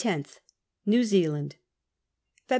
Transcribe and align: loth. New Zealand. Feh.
loth. 0.03 0.39
New 0.83 1.03
Zealand. 1.03 1.57
Feh. 2.47 2.49